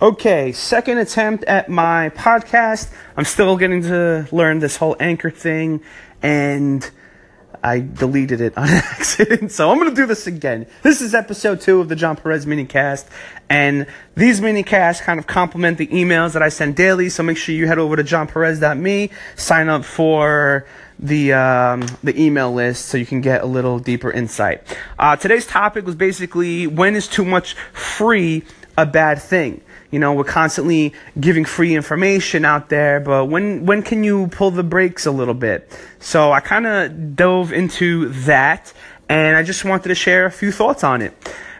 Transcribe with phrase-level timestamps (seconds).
[0.00, 2.92] Okay, second attempt at my podcast.
[3.16, 5.80] I'm still getting to learn this whole anchor thing,
[6.20, 6.88] and
[7.62, 9.52] I deleted it on accident.
[9.52, 10.66] So I'm going to do this again.
[10.82, 13.06] This is episode two of the John Perez minicast,
[13.48, 17.08] and these minicasts kind of complement the emails that I send daily.
[17.08, 20.66] So make sure you head over to johnperez.me, sign up for
[20.98, 24.62] the um, the email list so you can get a little deeper insight.
[24.98, 28.44] Uh, today's topic was basically when is too much free
[28.76, 29.62] a bad thing?
[29.90, 34.50] You know, we're constantly giving free information out there, but when when can you pull
[34.50, 35.70] the brakes a little bit?
[35.98, 38.72] So I kind of dove into that,
[39.08, 41.14] and I just wanted to share a few thoughts on it.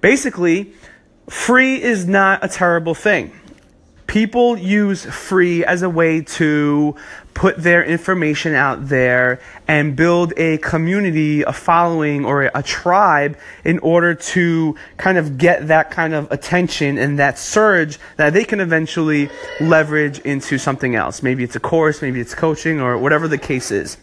[0.00, 0.72] Basically,
[1.28, 3.32] free is not a terrible thing
[4.12, 6.94] people use free as a way to
[7.32, 13.78] put their information out there and build a community, a following, or a tribe in
[13.78, 18.60] order to kind of get that kind of attention and that surge that they can
[18.60, 19.30] eventually
[19.62, 21.22] leverage into something else.
[21.22, 23.96] Maybe it's a course, maybe it's coaching, or whatever the case is.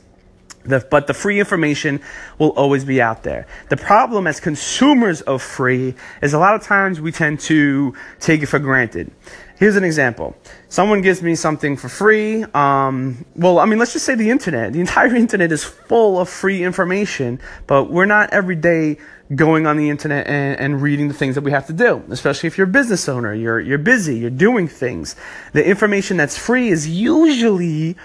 [0.69, 1.99] The, but the free information
[2.37, 3.47] will always be out there.
[3.69, 8.43] The problem as consumers of free is a lot of times we tend to take
[8.43, 9.11] it for granted.
[9.57, 10.37] Here's an example.
[10.69, 12.43] Someone gives me something for free.
[12.53, 14.71] Um, well, I mean, let's just say the internet.
[14.71, 18.99] The entire internet is full of free information, but we're not every day
[19.35, 22.03] going on the internet and, and reading the things that we have to do.
[22.09, 25.15] Especially if you're a business owner, you're you're busy, you're doing things.
[25.53, 27.97] The information that's free is usually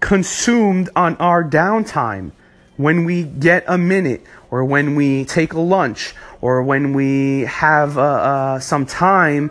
[0.00, 2.32] consumed on our downtime
[2.76, 7.98] when we get a minute or when we take a lunch or when we have
[7.98, 9.50] uh, uh, some time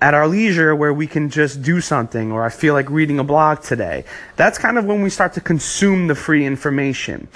[0.00, 3.24] at our leisure where we can just do something or I feel like reading a
[3.24, 4.04] blog today.
[4.36, 7.28] That's kind of when we start to consume the free information.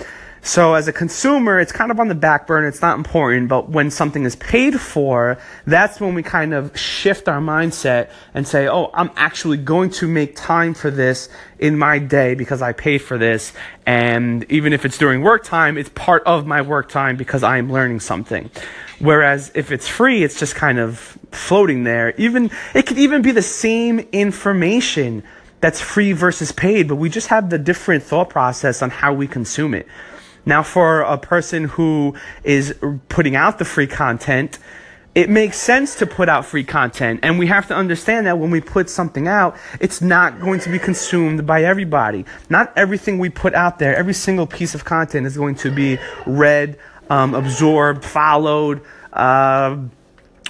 [0.45, 2.67] So as a consumer, it's kind of on the back burner.
[2.67, 7.29] It's not important, but when something is paid for, that's when we kind of shift
[7.29, 11.29] our mindset and say, "Oh, I'm actually going to make time for this
[11.61, 13.53] in my day because I paid for this."
[13.87, 17.59] And even if it's during work time, it's part of my work time because I
[17.59, 18.50] am learning something.
[18.99, 22.15] Whereas if it's free, it's just kind of floating there.
[22.19, 25.22] Even it could even be the same information
[25.61, 29.28] that's free versus paid, but we just have the different thought process on how we
[29.28, 29.87] consume it.
[30.44, 32.75] Now, for a person who is
[33.08, 34.58] putting out the free content,
[35.14, 37.20] it makes sense to put out free content.
[37.22, 40.70] And we have to understand that when we put something out, it's not going to
[40.70, 42.25] be consumed by everybody.
[42.48, 45.98] Not everything we put out there, every single piece of content is going to be
[46.26, 46.78] read,
[47.10, 48.80] um, absorbed, followed,
[49.12, 49.76] uh,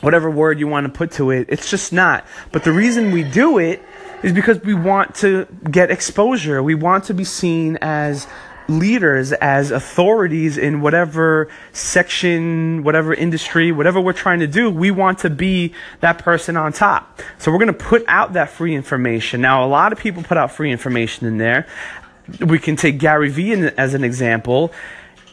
[0.01, 1.47] whatever word you want to put to it.
[1.49, 2.25] It's just not.
[2.53, 3.83] But the reason we do it
[4.23, 6.63] is because we want to get exposure.
[6.63, 8.29] We want to be seen as
[8.69, 15.19] leaders, as authorities in whatever section, whatever industry, whatever we're trying to do, we want
[15.21, 17.21] to be that person on top.
[17.39, 19.41] So we're going to put out that free information.
[19.41, 21.67] Now, a lot of people put out free information in there.
[22.41, 24.73] We can take Gary Vee as an example.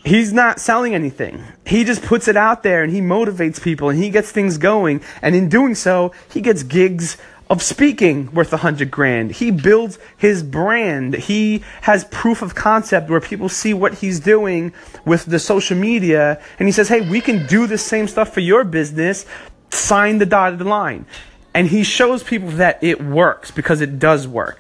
[0.04, 1.44] He's not selling anything.
[1.66, 5.02] He just puts it out there and he motivates people and he gets things going.
[5.22, 7.18] And in doing so, he gets gigs
[7.50, 9.32] of speaking worth a hundred grand.
[9.32, 11.16] He builds his brand.
[11.16, 14.72] He has proof of concept where people see what he's doing
[15.04, 16.42] with the social media.
[16.60, 19.26] And he says, Hey, we can do the same stuff for your business.
[19.72, 21.06] Sign the dotted line.
[21.54, 24.60] And he shows people that it works because it does work.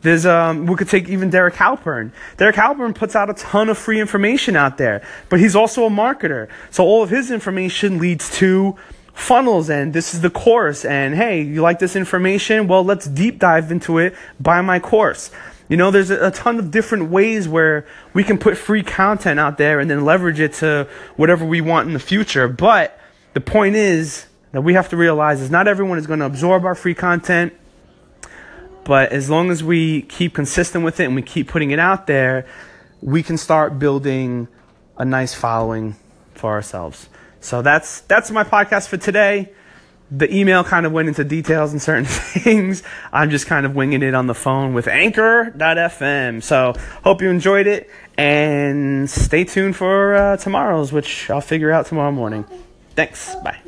[0.00, 2.12] There's um, we could take even Derek Halpern.
[2.36, 5.90] Derek Halpern puts out a ton of free information out there, but he's also a
[5.90, 6.48] marketer.
[6.70, 8.76] So all of his information leads to
[9.14, 12.68] funnels and this is the course and hey you like this information?
[12.68, 15.30] Well let's deep dive into it buy my course.
[15.68, 19.56] You know there's a, ton of different ways where we can put free content out
[19.56, 20.86] there and then leverage it to
[21.16, 22.48] whatever we want in the future.
[22.48, 22.98] But
[23.32, 26.64] the point is that we have to realize is not everyone is going to absorb
[26.64, 27.52] our free content
[28.84, 32.06] but as long as we keep consistent with it and we keep putting it out
[32.06, 32.46] there
[33.02, 34.46] we can start building
[34.96, 35.96] a nice following
[36.34, 37.08] for ourselves
[37.44, 39.52] so that's that's my podcast for today.
[40.10, 42.82] The email kind of went into details and certain things.
[43.12, 46.42] I'm just kind of winging it on the phone with Anchor.fm.
[46.42, 51.86] So hope you enjoyed it and stay tuned for uh, tomorrow's, which I'll figure out
[51.86, 52.44] tomorrow morning.
[52.94, 53.34] Thanks.
[53.36, 53.58] Bye.